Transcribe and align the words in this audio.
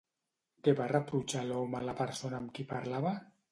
Què 0.67 0.73
va 0.79 0.87
reprotxar 0.91 1.45
l'home 1.51 1.79
a 1.81 1.83
la 1.91 1.97
persona 2.01 2.43
amb 2.43 2.53
qui 2.59 2.69
parlava? 2.75 3.15